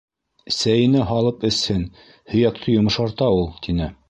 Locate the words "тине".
3.69-3.97